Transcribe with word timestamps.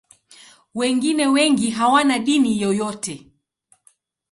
Wengine 0.75 1.27
wengi 1.27 1.69
hawana 1.69 2.19
dini 2.19 2.51
yoyote. 2.61 3.15